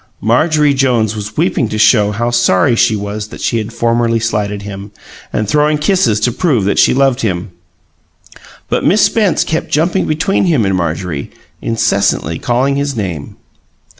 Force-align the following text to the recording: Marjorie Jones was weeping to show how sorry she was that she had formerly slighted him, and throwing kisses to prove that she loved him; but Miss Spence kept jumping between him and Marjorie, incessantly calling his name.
Marjorie 0.19 0.73
Jones 0.73 1.15
was 1.15 1.37
weeping 1.37 1.69
to 1.69 1.77
show 1.77 2.09
how 2.09 2.31
sorry 2.31 2.75
she 2.75 2.95
was 2.95 3.27
that 3.27 3.39
she 3.39 3.59
had 3.59 3.71
formerly 3.71 4.19
slighted 4.19 4.63
him, 4.63 4.91
and 5.31 5.47
throwing 5.47 5.77
kisses 5.77 6.19
to 6.21 6.31
prove 6.31 6.63
that 6.65 6.79
she 6.79 6.91
loved 6.91 7.21
him; 7.21 7.51
but 8.67 8.83
Miss 8.83 9.03
Spence 9.03 9.43
kept 9.43 9.69
jumping 9.69 10.07
between 10.07 10.45
him 10.45 10.65
and 10.65 10.75
Marjorie, 10.75 11.29
incessantly 11.61 12.39
calling 12.39 12.77
his 12.77 12.95
name. 12.95 13.35